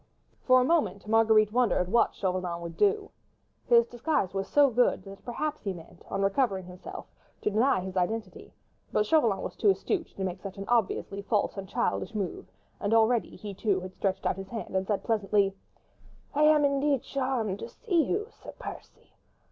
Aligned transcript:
For 0.41 0.59
a 0.59 0.63
moment 0.65 1.07
Marguerite 1.07 1.51
wondered 1.53 1.87
what 1.87 2.15
Chauvelin 2.15 2.61
would 2.61 2.75
do. 2.75 3.11
His 3.67 3.85
disguise 3.85 4.33
was 4.33 4.47
so 4.47 4.71
good 4.71 5.03
that 5.03 5.23
perhaps 5.23 5.61
he 5.61 5.73
meant, 5.73 6.03
on 6.09 6.23
recovering 6.23 6.65
himself, 6.65 7.05
to 7.41 7.51
deny 7.51 7.81
his 7.81 7.95
identity: 7.95 8.51
but 8.91 9.05
Chauvelin 9.05 9.43
was 9.43 9.55
too 9.55 9.69
astute 9.69 10.07
to 10.15 10.23
make 10.23 10.39
such 10.41 10.57
an 10.57 10.65
obviously 10.69 11.21
false 11.21 11.55
and 11.55 11.69
childish 11.69 12.15
move, 12.15 12.47
and 12.79 12.95
already 12.95 13.35
he 13.35 13.53
too 13.53 13.79
had 13.81 13.93
stretched 13.93 14.25
out 14.25 14.37
his 14.37 14.49
hand 14.49 14.75
and 14.75 14.87
said 14.87 15.03
pleasantly,— 15.03 15.53
"I 16.33 16.45
am 16.45 16.65
indeed 16.65 17.03
charmed 17.03 17.59
to 17.59 17.69
see 17.69 18.03
you, 18.03 18.27
Sir 18.31 18.53
Percy. 18.57 19.13